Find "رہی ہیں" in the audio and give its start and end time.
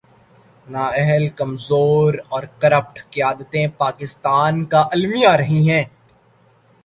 5.35-5.83